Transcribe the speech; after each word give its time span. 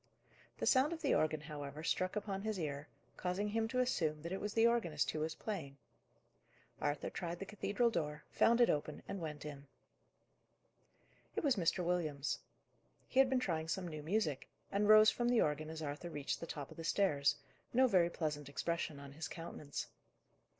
The 0.57 0.65
sound 0.65 0.93
of 0.93 1.03
the 1.03 1.13
organ, 1.13 1.41
however, 1.41 1.83
struck 1.83 2.15
upon 2.15 2.41
his 2.41 2.57
ear, 2.59 2.87
causing 3.17 3.49
him 3.49 3.67
to 3.67 3.79
assume 3.81 4.23
that 4.23 4.31
it 4.31 4.41
was 4.41 4.55
the 4.55 4.65
organist 4.65 5.11
who 5.11 5.19
was 5.19 5.35
playing. 5.35 5.77
Arthur 6.81 7.11
tried 7.11 7.37
the 7.37 7.45
cathedral 7.45 7.91
door, 7.91 8.23
found 8.31 8.61
it 8.61 8.69
open, 8.71 9.03
and 9.07 9.21
went 9.21 9.45
it. 9.45 9.59
It 11.35 11.43
was 11.43 11.55
Mr. 11.55 11.85
Williams. 11.85 12.39
He 13.07 13.19
had 13.19 13.29
been 13.29 13.39
trying 13.39 13.67
some 13.67 13.87
new 13.87 14.01
music, 14.01 14.49
and 14.71 14.89
rose 14.89 15.11
from 15.11 15.29
the 15.29 15.41
organ 15.41 15.69
as 15.69 15.83
Arthur 15.83 16.09
reached 16.09 16.39
the 16.39 16.47
top 16.47 16.71
of 16.71 16.77
the 16.77 16.83
stairs, 16.83 17.35
no 17.71 17.85
very 17.85 18.09
pleasant 18.09 18.49
expression 18.49 18.99
on 18.99 19.11
his 19.11 19.27
countenance. 19.27 19.85